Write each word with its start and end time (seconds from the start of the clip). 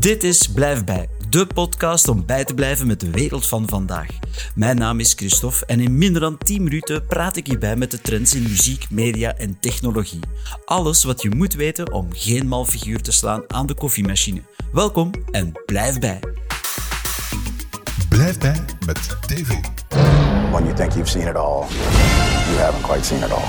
Dit 0.00 0.24
is 0.24 0.52
Blijf 0.52 0.84
Bij, 0.84 1.08
de 1.28 1.46
podcast 1.46 2.08
om 2.08 2.26
bij 2.26 2.44
te 2.44 2.54
blijven 2.54 2.86
met 2.86 3.00
de 3.00 3.10
wereld 3.10 3.46
van 3.46 3.68
vandaag. 3.68 4.06
Mijn 4.54 4.76
naam 4.76 5.00
is 5.00 5.12
Christophe 5.12 5.66
en 5.66 5.80
in 5.80 5.98
minder 5.98 6.20
dan 6.20 6.38
10 6.38 6.62
minuten 6.62 7.06
praat 7.06 7.36
ik 7.36 7.46
hierbij 7.46 7.76
met 7.76 7.90
de 7.90 8.00
trends 8.00 8.34
in 8.34 8.42
muziek, 8.42 8.90
media 8.90 9.36
en 9.36 9.58
technologie. 9.60 10.20
Alles 10.64 11.04
wat 11.04 11.22
je 11.22 11.30
moet 11.30 11.54
weten 11.54 11.92
om 11.92 12.08
geen 12.12 12.48
mal 12.48 12.64
figuur 12.64 13.02
te 13.02 13.12
slaan 13.12 13.42
aan 13.46 13.66
de 13.66 13.74
koffiemachine. 13.74 14.42
Welkom 14.72 15.10
en 15.30 15.52
blijf 15.66 15.98
bij. 15.98 16.20
Blijf 18.08 18.38
bij 18.38 18.64
met 18.86 19.16
TV. 19.26 19.48
When 20.50 20.64
you 20.64 20.74
think 20.74 20.92
you've 20.92 21.10
seen 21.10 21.28
it 21.28 21.36
all, 21.36 21.64
you 22.48 22.58
haven't 22.58 22.82
quite 22.82 23.04
seen 23.04 23.22
it 23.22 23.32
all. 23.32 23.48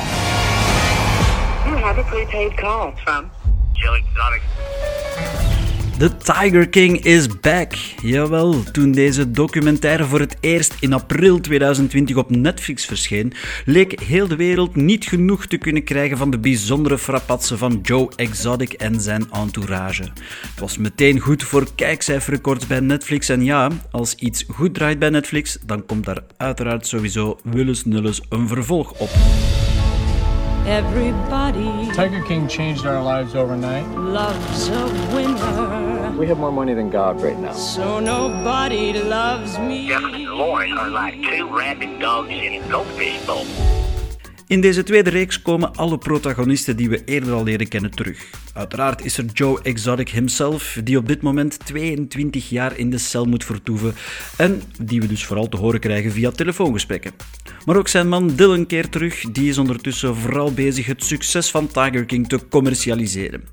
You 1.65 1.77
have 1.77 1.99
a 1.99 2.03
prepaid 2.03 2.53
call 2.55 2.91
from 2.95 3.29
Jill 3.73 3.93
Exotic. 3.93 4.41
The 6.01 6.17
Tiger 6.17 6.69
King 6.69 7.03
is 7.05 7.39
back. 7.39 7.73
Jawel, 8.01 8.63
toen 8.71 8.91
deze 8.91 9.31
documentaire 9.31 10.05
voor 10.05 10.19
het 10.19 10.37
eerst 10.39 10.75
in 10.79 10.93
april 10.93 11.39
2020 11.39 12.15
op 12.15 12.29
Netflix 12.29 12.85
verscheen, 12.85 13.33
leek 13.65 14.01
heel 14.01 14.27
de 14.27 14.35
wereld 14.35 14.75
niet 14.75 15.05
genoeg 15.05 15.45
te 15.45 15.57
kunnen 15.57 15.83
krijgen 15.83 16.17
van 16.17 16.31
de 16.31 16.39
bijzondere 16.39 16.97
frapatsen 16.97 17.57
van 17.57 17.79
Joe 17.83 18.09
Exotic 18.15 18.73
en 18.73 19.01
zijn 19.01 19.31
entourage. 19.31 20.03
Het 20.49 20.59
was 20.59 20.77
meteen 20.77 21.19
goed 21.19 21.43
voor 21.43 21.67
kijkcijferrecords 21.75 22.67
bij 22.67 22.79
Netflix 22.79 23.29
en 23.29 23.43
ja, 23.43 23.69
als 23.91 24.15
iets 24.15 24.45
goed 24.47 24.73
draait 24.73 24.99
bij 24.99 25.09
Netflix, 25.09 25.57
dan 25.65 25.85
komt 25.85 26.05
daar 26.05 26.23
uiteraard 26.37 26.87
sowieso 26.87 27.39
willens 27.43 27.85
nullens 27.85 28.21
een 28.29 28.47
vervolg 28.47 28.91
op. 28.91 29.09
Everybody 30.67 31.91
Tiger 31.91 32.21
King 32.23 32.47
changed 32.47 32.85
our 32.85 33.01
lives 33.01 33.35
overnight. 33.35 33.87
loves 33.97 34.67
a 34.69 34.85
winner, 35.13 36.11
We 36.17 36.27
have 36.27 36.37
more 36.37 36.51
money 36.51 36.73
than 36.75 36.89
God 36.89 37.19
right 37.21 37.37
now. 37.37 37.51
so 37.53 37.99
nobody 37.99 38.93
loves 38.93 39.57
me. 39.57 39.87
Jeff 39.87 40.03
and 40.03 40.29
Lauren 40.29 40.77
are 40.77 40.89
like 40.89 41.21
two 41.23 41.47
rabid 41.47 41.99
dogs 41.99 42.29
in 42.29 42.63
a 42.63 42.67
goldfish 42.69 43.25
bowl. 43.25 43.45
In 44.51 44.61
deze 44.61 44.83
tweede 44.83 45.09
reeks 45.09 45.41
komen 45.41 45.75
alle 45.75 45.97
protagonisten 45.97 46.77
die 46.77 46.89
we 46.89 47.03
eerder 47.03 47.33
al 47.33 47.43
leren 47.43 47.67
kennen 47.67 47.91
terug. 47.91 48.29
Uiteraard 48.53 49.05
is 49.05 49.17
er 49.17 49.25
Joe 49.25 49.61
Exotic 49.61 50.09
himself, 50.09 50.79
die 50.83 50.97
op 50.97 51.07
dit 51.07 51.21
moment 51.21 51.65
22 51.65 52.49
jaar 52.49 52.77
in 52.77 52.89
de 52.89 52.97
cel 52.97 53.25
moet 53.25 53.45
vertoeven 53.45 53.93
en 54.37 54.61
die 54.81 55.01
we 55.01 55.07
dus 55.07 55.25
vooral 55.25 55.49
te 55.49 55.57
horen 55.57 55.79
krijgen 55.79 56.11
via 56.11 56.31
telefoongesprekken. 56.31 57.11
Maar 57.65 57.77
ook 57.77 57.87
zijn 57.87 58.09
man 58.09 58.35
Dylan 58.35 58.65
keert 58.65 58.91
terug, 58.91 59.31
die 59.31 59.49
is 59.49 59.57
ondertussen 59.57 60.15
vooral 60.15 60.53
bezig 60.53 60.85
het 60.85 61.03
succes 61.03 61.51
van 61.51 61.67
Tiger 61.67 62.05
King 62.05 62.27
te 62.29 62.47
commercialiseren. 62.49 63.43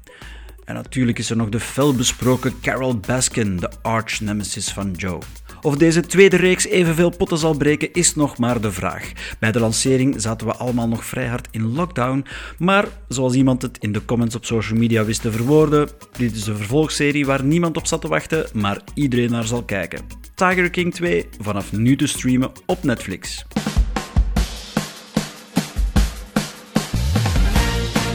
En 0.64 0.74
natuurlijk 0.74 1.18
is 1.18 1.30
er 1.30 1.36
nog 1.36 1.48
de 1.48 1.60
felbesproken 1.60 2.60
Carol 2.62 2.96
Baskin, 2.96 3.56
de 3.56 3.70
arch 3.82 4.20
nemesis 4.20 4.72
van 4.72 4.92
Joe. 4.92 5.18
Of 5.62 5.76
deze 5.76 6.00
tweede 6.00 6.36
reeks 6.36 6.66
evenveel 6.66 7.16
potten 7.16 7.38
zal 7.38 7.56
breken, 7.56 7.92
is 7.92 8.14
nog 8.14 8.38
maar 8.38 8.60
de 8.60 8.72
vraag. 8.72 9.12
Bij 9.38 9.52
de 9.52 9.60
lancering 9.60 10.20
zaten 10.20 10.46
we 10.46 10.54
allemaal 10.54 10.88
nog 10.88 11.04
vrij 11.04 11.26
hard 11.26 11.48
in 11.50 11.74
lockdown, 11.74 12.24
maar 12.58 12.84
zoals 13.08 13.34
iemand 13.34 13.62
het 13.62 13.78
in 13.80 13.92
de 13.92 14.04
comments 14.04 14.34
op 14.34 14.44
social 14.44 14.78
media 14.78 15.04
wist 15.04 15.22
te 15.22 15.32
verwoorden, 15.32 15.88
dit 16.16 16.36
is 16.36 16.46
een 16.46 16.56
vervolgserie 16.56 17.26
waar 17.26 17.44
niemand 17.44 17.76
op 17.76 17.86
zat 17.86 18.00
te 18.00 18.08
wachten, 18.08 18.46
maar 18.52 18.80
iedereen 18.94 19.30
naar 19.30 19.44
zal 19.44 19.62
kijken. 19.62 20.00
Tiger 20.34 20.70
King 20.70 20.94
2 20.94 21.28
vanaf 21.40 21.72
nu 21.72 21.96
te 21.96 22.06
streamen 22.06 22.50
op 22.66 22.82
Netflix. 22.82 23.46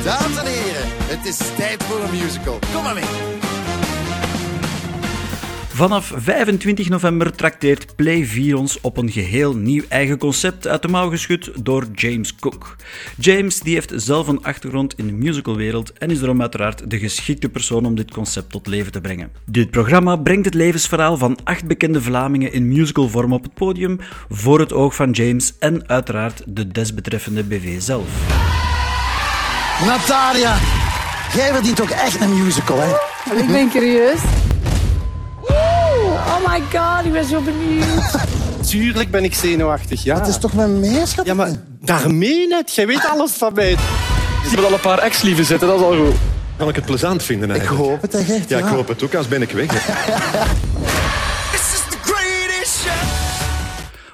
Dames 0.03 0.37
en 0.37 0.45
heren, 0.45 0.87
het 0.87 1.25
is 1.25 1.37
tijd 1.57 1.83
voor 1.83 2.03
een 2.03 2.11
musical. 2.11 2.59
Kom 2.73 2.83
maar 2.83 2.93
mee. 2.93 3.62
Vanaf 5.73 6.13
25 6.15 6.89
november 6.89 7.35
trakteert 7.35 7.95
Play 7.95 8.25
4 8.25 8.57
ons 8.57 8.81
op 8.81 8.97
een 8.97 9.11
geheel 9.11 9.55
nieuw 9.55 9.83
eigen 9.89 10.17
concept 10.17 10.67
uit 10.67 10.81
de 10.81 10.87
mouw 10.87 11.09
geschud 11.09 11.51
door 11.59 11.85
James 11.95 12.35
Cook. 12.35 12.75
James 13.17 13.59
die 13.59 13.73
heeft 13.73 13.91
zelf 13.95 14.27
een 14.27 14.43
achtergrond 14.43 14.97
in 14.97 15.07
de 15.07 15.13
musicalwereld 15.13 15.93
en 15.93 16.11
is 16.11 16.19
daarom 16.19 16.41
uiteraard 16.41 16.89
de 16.89 16.99
geschikte 16.99 17.49
persoon 17.49 17.85
om 17.85 17.95
dit 17.95 18.11
concept 18.11 18.51
tot 18.51 18.67
leven 18.67 18.91
te 18.91 19.01
brengen. 19.01 19.31
Dit 19.45 19.71
programma 19.71 20.15
brengt 20.15 20.45
het 20.45 20.53
levensverhaal 20.53 21.17
van 21.17 21.37
acht 21.43 21.65
bekende 21.65 22.01
Vlamingen 22.01 22.53
in 22.53 22.67
musicalvorm 22.67 23.33
op 23.33 23.43
het 23.43 23.53
podium 23.53 23.99
voor 24.29 24.59
het 24.59 24.73
oog 24.73 24.95
van 24.95 25.11
James 25.11 25.53
en 25.59 25.89
uiteraard 25.89 26.43
de 26.45 26.67
desbetreffende 26.67 27.43
BV 27.43 27.81
zelf. 27.81 28.07
Natalia, 29.85 30.57
jij 31.35 31.53
verdient 31.53 31.75
toch 31.75 31.91
echt 31.91 32.21
een 32.21 32.43
musical, 32.43 32.77
hè? 32.79 32.91
Ik 33.41 33.47
ben 33.47 33.69
curieus. 33.69 34.42
Oh 36.33 36.47
my 36.51 36.61
god, 36.71 37.05
ik 37.05 37.11
ben 37.11 37.25
zo 37.25 37.41
benieuwd. 37.41 38.15
Tuurlijk 38.69 39.11
ben 39.11 39.23
ik 39.23 39.33
zenuwachtig, 39.33 40.03
ja. 40.03 40.15
Het 40.19 40.27
is 40.27 40.37
toch 40.37 40.53
mijn 40.53 40.79
meerschap? 40.79 41.25
Ja, 41.25 41.33
maar 41.33 41.49
daarmee 41.81 42.47
net. 42.47 42.73
Jij 42.75 42.87
weet 42.87 43.07
alles 43.11 43.31
van 43.31 43.51
mij. 43.53 43.69
Je 43.69 44.49
hebt 44.49 44.65
al 44.65 44.73
een 44.73 44.79
paar 44.79 44.97
ex-lieven 44.99 45.45
zitten, 45.45 45.67
dat 45.67 45.77
is 45.77 45.83
al 45.83 45.95
goed. 45.95 46.15
Kan 46.57 46.69
ik 46.69 46.75
het 46.75 46.85
plezant 46.85 47.23
vinden 47.23 47.49
Ik 47.49 47.55
eigenlijk? 47.57 47.85
hoop 47.89 48.01
het 48.01 48.13
echt, 48.15 48.27
Ja, 48.27 48.57
ja. 48.57 48.57
ik 48.57 48.71
hoop 48.71 48.87
het 48.87 49.03
ook, 49.03 49.15
als 49.15 49.27
ben 49.27 49.41
ik 49.41 49.51
weg. 49.51 49.71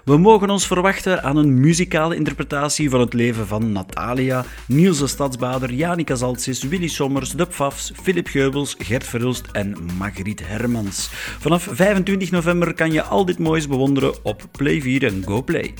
We 0.10 0.18
mogen 0.18 0.50
ons 0.50 0.68
verwachten 0.68 1.24
aan 1.24 1.38
een 1.38 1.60
muzikale 1.60 2.16
interpretatie 2.16 2.90
van 2.90 3.00
het 3.00 3.14
leven 3.14 3.48
van 3.48 3.72
Natalia, 3.72 4.46
Niels 4.68 5.00
de 5.00 5.08
Stadsbader, 5.08 5.74
Janica 5.74 6.16
Zaltsis, 6.16 6.64
Willy 6.64 6.88
Sommers, 6.88 7.32
De 7.32 7.46
Pfafs, 7.46 7.92
Philip 8.02 8.28
Geubels, 8.28 8.76
Gert 8.78 9.04
Verhulst 9.04 9.46
en 9.52 9.78
Margriet 9.98 10.48
Hermans. 10.48 11.10
Vanaf 11.40 11.68
25 11.72 12.32
november 12.32 12.74
kan 12.74 12.92
je 12.92 13.04
al 13.04 13.26
dit 13.26 13.40
moois 13.40 13.68
bewonderen 13.68 14.14
op 14.24 14.44
Play 14.52 14.82
4 14.82 15.06
en 15.06 15.24
GoPlay. 15.26 15.74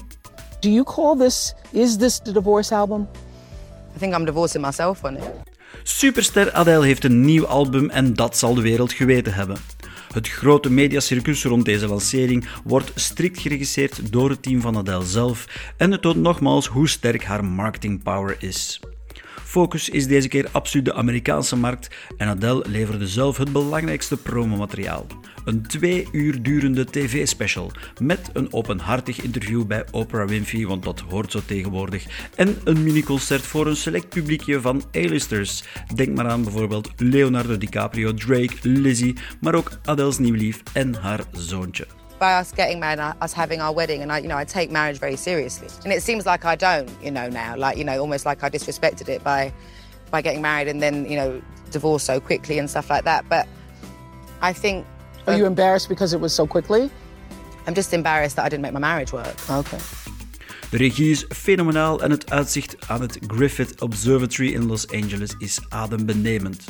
Do 0.60 0.70
you 0.70 0.84
call 0.84 1.18
this, 1.18 1.54
is 1.72 1.98
this 1.98 2.20
the 2.24 2.32
divorce 2.32 2.76
album? 2.76 3.08
I 3.96 4.00
think 4.00 4.16
I'm 4.16 4.26
divorcing 4.26 4.66
myself 4.66 5.04
on 5.04 5.16
it. 5.16 5.24
Superster 5.84 6.52
Adele 6.54 6.86
heeft 6.86 7.04
een 7.04 7.22
nieuw 7.22 7.46
album 7.46 7.90
en 7.90 8.14
dat 8.14 8.38
zal 8.38 8.54
de 8.54 8.62
wereld 8.62 8.94
geweten 8.94 9.34
hebben. 9.34 9.58
Het 10.14 10.28
grote 10.28 10.72
mediacircus 10.72 11.44
rond 11.44 11.66
deze 11.66 11.88
lancering 11.88 12.48
wordt 12.64 12.92
strikt 12.96 13.40
geregisseerd 13.40 14.12
door 14.12 14.30
het 14.30 14.44
team 14.44 14.62
van 14.62 14.78
Adele 14.78 15.06
zelf 15.06 15.46
en 15.78 15.92
het 15.92 16.02
toont 16.02 16.16
nogmaals 16.16 16.68
hoe 16.68 16.88
sterk 16.88 17.24
haar 17.24 17.46
marketing 17.46 18.04
power 18.04 18.36
is. 18.40 18.80
Focus 19.44 19.90
is 19.90 20.08
deze 20.08 20.28
keer 20.28 20.48
absoluut 20.52 20.86
de 20.86 20.94
Amerikaanse 20.94 21.56
markt 21.56 21.96
en 22.18 22.28
Adele 22.28 22.66
leverde 22.68 23.08
zelf 23.08 23.38
het 23.38 23.52
belangrijkste 23.52 24.18
promomateriaal. 24.18 25.06
Een 25.50 25.68
twee 25.68 26.08
uur 26.12 26.42
durende 26.42 26.86
tv-special 26.86 27.72
met 28.00 28.30
een 28.34 28.54
openhartig 28.54 29.22
interview 29.22 29.66
bij 29.66 29.86
Oprah 29.92 30.28
Winfrey, 30.28 30.66
want 30.66 30.84
dat 30.84 31.00
hoort 31.00 31.32
zo 31.32 31.40
tegenwoordig, 31.46 32.30
en 32.36 32.58
een 32.64 32.84
miniconcert 32.84 33.42
voor 33.42 33.68
een 33.68 33.76
select 33.76 34.10
publiekje 34.10 34.62
van 34.62 34.84
A-listers. 34.98 35.64
Denk 35.96 36.16
maar 36.16 36.28
aan 36.28 36.44
bijvoorbeeld 36.44 36.90
Leonardo 36.98 37.58
DiCaprio, 37.58 38.14
Drake, 38.14 38.54
Lizzie, 38.62 39.16
maar 39.42 39.56
ook 39.56 39.72
Adele's 39.86 40.18
nieuw 40.18 40.36
lief 40.36 40.64
en 40.74 40.96
haar 40.96 41.24
zoontje. 41.32 41.88
By 42.20 42.40
us 42.42 42.50
getting 42.56 42.80
married, 42.80 43.00
and 43.00 43.24
us 43.24 43.34
having 43.34 43.62
our 43.62 43.76
wedding, 43.76 44.02
and 44.02 44.12
I, 44.12 44.16
you 44.16 44.28
know, 44.28 44.42
I 44.42 44.46
take 44.46 44.72
marriage 44.72 45.00
very 45.00 45.16
seriously. 45.16 45.68
And 45.84 45.94
it 45.94 46.04
seems 46.04 46.26
like 46.26 46.54
I 46.54 46.56
don't, 46.56 46.90
you 47.02 47.12
know, 47.12 47.30
now, 47.30 47.58
like 47.58 47.78
you 47.78 47.86
know, 47.86 48.00
almost 48.00 48.26
like 48.26 48.44
I 48.44 48.50
disrespected 48.50 49.08
it 49.08 49.24
by 49.24 49.52
by 50.12 50.22
getting 50.22 50.42
married 50.42 50.68
and 50.68 50.82
then 50.82 51.06
you 51.10 51.16
know 51.16 51.42
divorced 51.72 52.06
so 52.06 52.20
quickly 52.20 52.60
and 52.60 52.70
stuff 52.70 52.90
like 52.90 53.04
that. 53.04 53.24
But 53.30 53.48
I 54.42 54.54
think 54.54 54.86
Are 55.26 55.38
you 55.38 55.46
embarrassed 55.46 55.90
because 55.90 56.16
it 56.16 56.22
was 56.22 56.34
so 56.34 56.48
quickly? 56.48 56.90
I'm 57.68 57.74
just 57.76 57.94
embarrassed 57.94 58.36
that 58.36 58.46
I 58.46 58.50
didn't 58.50 58.62
make 58.62 58.74
my 58.74 58.80
marriage 58.80 59.12
work. 59.12 59.36
Okay. 59.50 59.80
De 60.70 60.78
regie 60.78 61.10
is 61.10 61.26
fenomenaal 61.30 62.02
en 62.02 62.12
het 62.12 62.32
uitzicht 62.32 62.76
aan 62.88 63.02
het 63.02 63.20
Griffith 63.28 63.82
Observatory 63.82 64.54
in 64.54 64.66
Los 64.66 64.92
Angeles 64.92 65.36
is 65.38 65.60
adembenemend. 65.70 66.64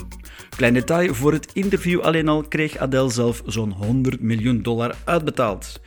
Klein 0.49 0.73
detail, 0.73 1.13
voor 1.13 1.33
het 1.33 1.53
interview 1.53 1.99
alleen 1.99 2.27
al 2.27 2.43
kreeg 2.43 2.77
Adele 2.77 3.09
zelf 3.09 3.41
zo'n 3.45 3.71
100 3.71 4.21
miljoen 4.21 4.61
dollar 4.61 4.95
uitbetaald. 5.03 5.81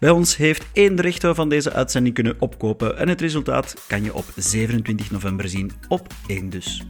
Bij 0.00 0.10
ons 0.10 0.36
heeft 0.36 0.66
één 0.72 0.96
de 0.96 1.02
rechten 1.02 1.34
van 1.34 1.48
deze 1.48 1.72
uitzending 1.72 2.14
kunnen 2.14 2.36
opkopen 2.38 2.96
en 2.98 3.08
het 3.08 3.20
resultaat 3.20 3.84
kan 3.86 4.04
je 4.04 4.14
op 4.14 4.24
27 4.36 5.10
november 5.10 5.48
zien 5.48 5.72
op 5.88 6.06
1 6.26 6.50
dus. 6.50 6.86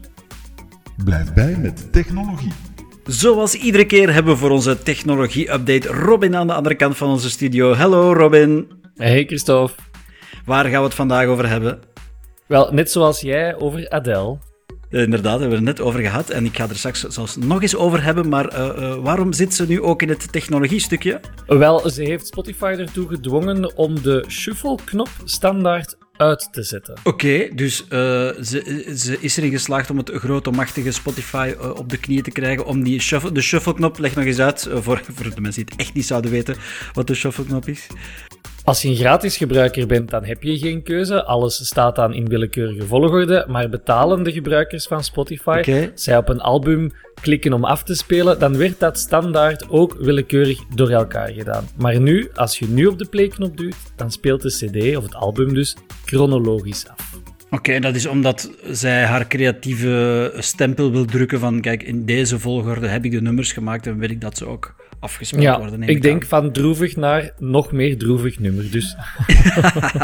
Blijf 1.04 1.32
bij 1.32 1.56
met 1.56 1.92
technologie. 1.92 2.52
Zoals 3.06 3.54
iedere 3.54 3.84
keer 3.84 4.12
hebben 4.12 4.32
we 4.32 4.38
voor 4.38 4.50
onze 4.50 4.82
technologie-update 4.82 5.88
Robin 5.88 6.36
aan 6.36 6.46
de 6.46 6.52
andere 6.52 6.74
kant 6.74 6.96
van 6.96 7.08
onze 7.08 7.30
studio. 7.30 7.72
Hallo 7.74 8.12
Robin, 8.12 8.66
Hey 8.94 9.24
Christophe. 9.24 9.82
waar 10.44 10.64
gaan 10.64 10.80
we 10.80 10.86
het 10.86 10.94
vandaag 10.94 11.26
over 11.26 11.48
hebben? 11.48 11.78
Wel, 12.46 12.72
net 12.72 12.90
zoals 12.90 13.20
jij 13.20 13.56
over 13.56 13.90
Adele. 13.90 14.38
Eh, 14.90 15.02
Inderdaad, 15.02 15.40
hebben 15.40 15.48
we 15.58 15.66
het 15.66 15.76
net 15.78 15.80
over 15.80 16.00
gehad. 16.00 16.30
En 16.30 16.44
ik 16.44 16.56
ga 16.56 16.68
er 16.68 16.76
straks 16.76 17.00
zelfs 17.02 17.36
nog 17.36 17.62
eens 17.62 17.76
over 17.76 18.02
hebben. 18.02 18.28
Maar 18.28 18.48
eh, 18.48 18.68
eh, 18.68 18.94
waarom 18.96 19.32
zit 19.32 19.54
ze 19.54 19.66
nu 19.66 19.82
ook 19.82 20.02
in 20.02 20.08
het 20.08 20.32
technologiestukje? 20.32 21.20
Wel, 21.46 21.90
ze 21.90 22.02
heeft 22.02 22.26
Spotify 22.26 22.74
ertoe 22.78 23.08
gedwongen 23.08 23.76
om 23.76 24.02
de 24.02 24.24
shuffle-knop 24.28 25.08
standaard 25.24 25.96
uit 26.16 26.48
te 26.52 26.62
zetten. 26.62 26.94
Oké, 27.02 27.48
dus 27.54 27.82
uh, 27.82 27.88
ze, 28.42 29.16
is 29.20 29.36
erin 29.36 29.50
geslaagd 29.50 29.90
om 29.90 29.96
het 29.96 30.10
grote, 30.14 30.50
machtige 30.50 30.92
Spotify 30.92 31.54
uh, 31.60 31.70
op 31.74 31.90
de 31.90 31.96
knieën 31.96 32.22
te 32.22 32.30
krijgen. 32.30 32.66
Om 32.66 32.82
die 32.82 33.00
shuffle, 33.00 33.32
de 33.32 33.40
shuffle-knop, 33.40 33.98
leg 33.98 34.14
nog 34.14 34.24
eens 34.24 34.38
uit 34.38 34.66
uh, 34.68 34.76
voor, 34.80 35.02
voor 35.14 35.34
de 35.34 35.40
mensen 35.40 35.64
die 35.64 35.74
het 35.74 35.86
echt 35.86 35.94
niet 35.94 36.06
zouden 36.06 36.30
weten 36.30 36.56
wat 36.92 37.06
de 37.06 37.14
shuffle-knop 37.14 37.68
is. 37.68 37.86
Als 38.66 38.82
je 38.82 38.88
een 38.88 38.96
gratis 38.96 39.36
gebruiker 39.36 39.86
bent, 39.86 40.10
dan 40.10 40.24
heb 40.24 40.42
je 40.42 40.58
geen 40.58 40.82
keuze. 40.82 41.24
Alles 41.24 41.66
staat 41.66 41.96
dan 41.96 42.14
in 42.14 42.28
willekeurige 42.28 42.86
volgorde. 42.86 43.44
Maar 43.48 43.68
betalende 43.68 44.32
gebruikers 44.32 44.86
van 44.86 45.04
Spotify, 45.04 45.58
okay. 45.58 45.92
zij 45.94 46.16
op 46.16 46.28
een 46.28 46.40
album 46.40 46.92
klikken 47.20 47.52
om 47.52 47.64
af 47.64 47.82
te 47.82 47.94
spelen, 47.94 48.38
dan 48.38 48.56
werd 48.56 48.80
dat 48.80 48.98
standaard 48.98 49.68
ook 49.68 49.96
willekeurig 49.98 50.58
door 50.74 50.90
elkaar 50.90 51.28
gedaan. 51.28 51.68
Maar 51.76 52.00
nu, 52.00 52.30
als 52.34 52.58
je 52.58 52.66
nu 52.68 52.86
op 52.86 52.98
de 52.98 53.08
playknop 53.08 53.56
duwt, 53.56 53.76
dan 53.96 54.10
speelt 54.10 54.42
de 54.42 54.48
CD, 54.48 54.96
of 54.96 55.02
het 55.02 55.14
album 55.14 55.54
dus, 55.54 55.76
chronologisch 56.04 56.88
af. 56.88 57.14
Oké, 57.44 57.54
okay, 57.56 57.80
dat 57.80 57.94
is 57.94 58.06
omdat 58.06 58.50
zij 58.70 59.04
haar 59.04 59.26
creatieve 59.26 60.32
stempel 60.38 60.90
wil 60.90 61.04
drukken 61.04 61.40
van 61.40 61.60
kijk, 61.60 61.82
in 61.82 62.04
deze 62.04 62.38
volgorde 62.38 62.86
heb 62.86 63.04
ik 63.04 63.10
de 63.10 63.22
nummers 63.22 63.52
gemaakt 63.52 63.86
en 63.86 63.98
wil 63.98 64.10
ik 64.10 64.20
dat 64.20 64.36
ze 64.36 64.46
ook 64.46 64.74
afgespeeld 65.00 65.42
ja, 65.42 65.58
worden. 65.58 65.82
Ik, 65.82 65.88
ik 65.88 66.02
denk 66.02 66.24
van 66.24 66.52
droevig 66.52 66.96
naar 66.96 67.32
nog 67.38 67.72
meer 67.72 67.98
droevig 67.98 68.38
nummer, 68.38 68.70
dus. 68.70 68.96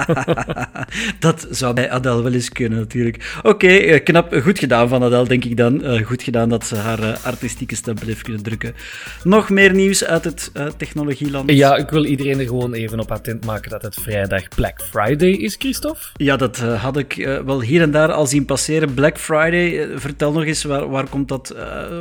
dat 1.26 1.46
zou 1.50 1.74
bij 1.74 1.90
Adele 1.90 2.22
wel 2.22 2.32
eens 2.32 2.48
kunnen, 2.48 2.78
natuurlijk. 2.78 3.38
Oké, 3.42 3.48
okay, 3.48 4.00
knap. 4.00 4.34
Goed 4.34 4.58
gedaan 4.58 4.88
van 4.88 5.02
Adele, 5.02 5.28
denk 5.28 5.44
ik 5.44 5.56
dan. 5.56 5.84
Uh, 5.84 6.06
goed 6.06 6.22
gedaan 6.22 6.48
dat 6.48 6.66
ze 6.66 6.76
haar 6.76 7.00
uh, 7.00 7.24
artistieke 7.24 7.74
stempel 7.74 8.06
heeft 8.06 8.22
kunnen 8.22 8.42
drukken. 8.42 8.74
Nog 9.24 9.50
meer 9.50 9.74
nieuws 9.74 10.04
uit 10.04 10.24
het 10.24 10.50
uh, 10.54 10.66
technologieland? 10.76 11.50
Ja, 11.50 11.76
ik 11.76 11.90
wil 11.90 12.04
iedereen 12.04 12.38
er 12.38 12.46
gewoon 12.46 12.72
even 12.72 13.00
op 13.00 13.10
attent 13.10 13.44
maken 13.44 13.70
dat 13.70 13.82
het 13.82 13.94
vrijdag 13.94 14.48
Black 14.48 14.82
Friday 14.82 15.30
is, 15.30 15.56
Christophe. 15.58 16.04
Ja, 16.14 16.36
dat 16.36 16.58
had 16.58 16.96
ik 16.96 17.40
wel 17.44 17.60
hier 17.60 17.82
en 17.82 17.90
daar 17.90 18.12
al 18.12 18.26
zien 18.26 18.44
passeren. 18.44 18.94
Black 18.94 19.18
Friday, 19.18 19.88
vertel 19.98 20.32
nog 20.32 20.44
eens, 20.44 20.64
waar, 20.64 20.88
waar 20.88 21.08
komt 21.08 21.28
dat 21.28 21.54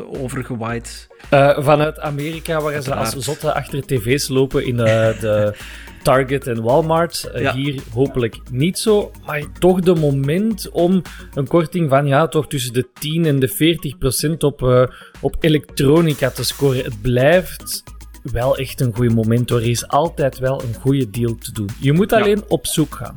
over 0.08 0.44
gewaaid? 0.44 1.10
Uh, 1.34 1.60
vanuit 1.60 2.00
Amerika, 2.00 2.62
waar 2.62 2.82
ze 2.82 2.96
als 2.96 3.16
zotten 3.18 3.54
achter 3.54 3.86
tv's 3.86 4.28
lopen 4.28 4.66
in 4.66 4.76
uh, 4.76 4.86
de 5.20 5.56
Target 6.04 6.48
en 6.48 6.62
Walmart. 6.62 7.32
Uh, 7.36 7.42
ja. 7.42 7.54
Hier 7.54 7.82
hopelijk 7.94 8.38
niet 8.52 8.80
zo, 8.80 9.12
maar 9.26 9.44
toch 9.60 9.80
de 9.80 9.96
moment 9.96 10.70
om 10.70 11.02
een 11.34 11.48
korting 11.48 11.90
van 11.90 12.08
ja, 12.08 12.28
toch 12.28 12.48
tussen 12.48 12.74
de 12.74 12.88
10 12.94 13.26
en 13.26 13.40
de 13.40 13.48
40 13.48 13.98
procent 13.98 14.44
op, 14.44 14.90
op 15.22 15.36
elektronica 15.40 16.30
te 16.30 16.44
scoren. 16.44 16.84
Het 16.84 17.02
blijft 17.02 17.84
wel 18.24 18.58
echt 18.58 18.82
een 18.82 18.96
goed 18.96 19.14
moment 19.14 19.50
hoor. 19.50 19.60
Er 19.60 19.70
is 19.70 19.88
altijd 19.88 20.40
wel 20.40 20.62
een 20.62 20.82
goede 20.82 21.10
deal 21.10 21.36
te 21.36 21.52
doen. 21.52 21.70
Je 21.80 21.94
moet 21.94 22.14
alleen 22.14 22.38
ja. 22.38 22.44
op 22.48 22.68
zoek 22.68 22.96
gaan 22.96 23.16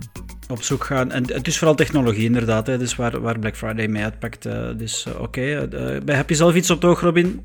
op 0.49 0.63
zoek 0.63 0.85
gaan. 0.85 1.13
En 1.13 1.33
het 1.33 1.47
is 1.47 1.59
vooral 1.59 1.77
technologie 1.77 2.25
inderdaad, 2.25 2.67
hè, 2.67 2.79
dus 2.79 2.97
waar, 2.97 3.21
waar 3.21 3.39
Black 3.39 3.57
Friday 3.57 3.87
mee 3.87 4.03
uitpakt. 4.03 4.47
Uh, 4.47 4.69
dus 4.77 5.05
uh, 5.09 5.15
oké, 5.21 5.23
okay. 5.23 5.99
uh, 6.07 6.17
heb 6.17 6.29
je 6.29 6.35
zelf 6.35 6.55
iets 6.55 6.71
op 6.71 6.83
het 6.83 6.91
oog, 6.91 7.01
Robin? 7.01 7.43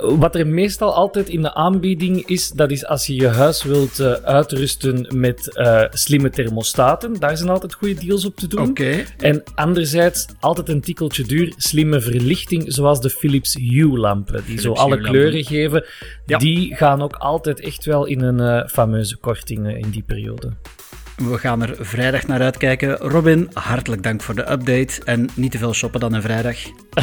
Wat 0.00 0.34
er 0.34 0.46
meestal 0.46 0.94
altijd 0.94 1.28
in 1.28 1.42
de 1.42 1.54
aanbieding 1.54 2.26
is, 2.26 2.50
dat 2.50 2.70
is 2.70 2.86
als 2.86 3.06
je 3.06 3.14
je 3.14 3.26
huis 3.26 3.62
wilt 3.62 4.00
uh, 4.00 4.12
uitrusten 4.12 5.06
met 5.14 5.50
uh, 5.54 5.84
slimme 5.90 6.30
thermostaten. 6.30 7.14
Daar 7.18 7.36
zijn 7.36 7.48
altijd 7.48 7.74
goede 7.74 7.94
deals 7.94 8.24
op 8.24 8.36
te 8.36 8.46
doen. 8.46 8.68
Okay. 8.68 9.06
En 9.18 9.42
anderzijds 9.54 10.26
altijd 10.40 10.68
een 10.68 10.80
tikkeltje 10.80 11.24
duur, 11.24 11.52
slimme 11.56 12.00
verlichting, 12.00 12.64
zoals 12.66 13.00
de 13.00 13.10
Philips 13.10 13.54
Hue-lampen, 13.54 14.34
die 14.34 14.42
Philips 14.44 14.62
zo 14.62 14.72
alle 14.72 14.96
Hue 14.96 15.08
kleuren 15.08 15.44
geven. 15.44 15.84
Ja. 16.26 16.38
Die 16.38 16.76
gaan 16.76 17.02
ook 17.02 17.14
altijd 17.14 17.60
echt 17.60 17.84
wel 17.84 18.04
in 18.04 18.20
een 18.20 18.40
uh, 18.40 18.68
fameuze 18.68 19.16
korting 19.16 19.76
in 19.76 19.90
die 19.90 20.02
periode. 20.02 20.52
We 21.28 21.38
gaan 21.38 21.62
er 21.62 21.76
vrijdag 21.80 22.26
naar 22.26 22.40
uitkijken. 22.40 22.96
Robin, 22.96 23.50
hartelijk 23.52 24.02
dank 24.02 24.22
voor 24.22 24.34
de 24.34 24.50
update. 24.50 25.04
En 25.04 25.28
niet 25.34 25.50
te 25.50 25.58
veel 25.58 25.74
shoppen 25.74 26.00
dan 26.00 26.12
een 26.12 26.22
vrijdag. 26.22 26.56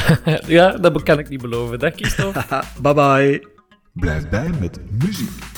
ja, 0.58 0.72
dat 0.72 1.04
kan 1.04 1.20
ik 1.20 1.30
niet 1.30 1.42
beloven. 1.42 1.80
Dag, 1.80 1.94
Christophe. 1.96 2.44
bye 2.82 2.94
bye. 2.94 3.48
Blijf 3.94 4.30
bij 4.30 4.50
met 4.60 4.80
muziek. 5.04 5.57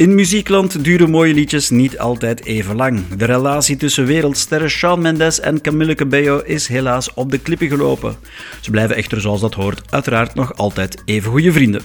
In 0.00 0.14
muziekland 0.14 0.84
duren 0.84 1.10
mooie 1.10 1.34
liedjes 1.34 1.70
niet 1.70 1.98
altijd 1.98 2.44
even 2.44 2.76
lang. 2.76 3.08
De 3.08 3.24
relatie 3.24 3.76
tussen 3.76 4.06
wereldsterren 4.06 4.70
Shawn 4.70 5.00
Mendes 5.00 5.40
en 5.40 5.60
Camille 5.60 5.94
Cabello 5.94 6.38
is 6.38 6.68
helaas 6.68 7.14
op 7.14 7.30
de 7.30 7.38
klippen 7.38 7.68
gelopen. 7.68 8.16
Ze 8.60 8.70
blijven 8.70 8.96
echter 8.96 9.20
zoals 9.20 9.40
dat 9.40 9.54
hoort 9.54 9.82
uiteraard 9.90 10.34
nog 10.34 10.56
altijd 10.56 11.02
even 11.04 11.30
goede 11.30 11.52
vrienden. 11.52 11.82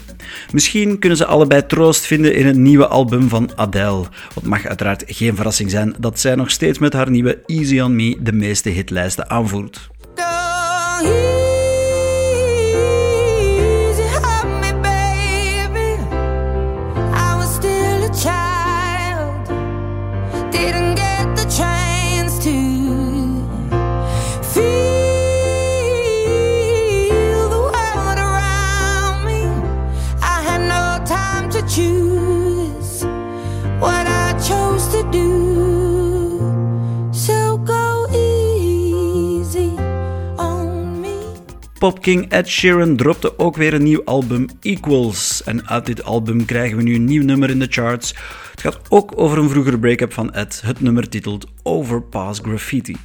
Misschien 0.52 1.00
kunnen 1.00 1.18
ze 1.18 1.26
allebei 1.26 1.66
troost 1.66 2.06
vinden 2.06 2.36
in 2.36 2.46
het 2.46 2.58
nieuwe 2.58 2.88
album 2.88 3.30
van 3.30 3.50
Adele. 3.56 4.06
Wat 4.34 4.44
mag 4.44 4.66
uiteraard 4.66 5.04
geen 5.08 5.36
verrassing 5.36 5.72
zijn 5.72 5.96
dat 6.00 6.20
zij 6.20 6.36
nog 6.36 6.52
steeds 6.52 6.80
met 6.80 6.94
haar 6.94 7.10
nieuwe 7.10 7.40
Easy 7.46 7.80
On 7.80 7.96
Me 7.96 8.18
de 8.22 8.34
meeste 8.34 8.70
hitlijsten 8.70 9.30
aanvoert. 9.30 9.90
Popking 41.86 42.30
Ed 42.30 42.48
Sheeran 42.48 42.96
dropte 42.96 43.40
ook 43.40 43.56
weer 43.56 43.74
een 43.74 43.84
nieuw 43.84 44.04
album, 44.04 44.46
Equals. 44.62 45.44
En 45.44 45.68
uit 45.68 45.86
dit 45.86 46.04
album 46.04 46.46
krijgen 46.46 46.78
we 46.78 46.84
nu 46.84 46.96
een 46.96 47.06
nieuw 47.06 47.24
nummer 47.24 47.50
in 47.50 47.60
de 47.60 47.68
charts. 47.70 48.16
Het 48.52 48.62
gaat 48.62 48.80
ook 48.90 49.12
over 49.16 49.38
een 49.38 49.50
vroegere 49.50 49.80
break-up 49.80 50.14
van 50.14 50.34
Ed. 50.34 50.62
Het 50.66 50.82
nummer 50.82 51.10
titelt 51.10 51.48
Overpass 51.64 52.40
Graffiti. 52.40 52.96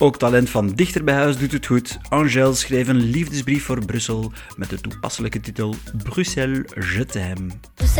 Ook 0.00 0.18
talent 0.18 0.50
van 0.50 0.68
Dichter 0.74 1.04
bij 1.04 1.14
Huis 1.14 1.38
doet 1.38 1.52
het 1.52 1.66
goed. 1.66 1.98
Angèle 2.08 2.54
schreef 2.54 2.88
een 2.88 3.10
liefdesbrief 3.10 3.64
voor 3.64 3.84
Brussel 3.84 4.32
met 4.56 4.70
de 4.70 4.80
toepasselijke 4.80 5.40
titel 5.40 5.74
Bruxelles, 6.02 6.62
je 6.74 7.06
t'aime. 7.06 7.50
Je 7.74 7.92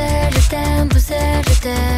t'aime, 0.48 0.88
je 0.94 1.58
t'aime. 1.60 1.97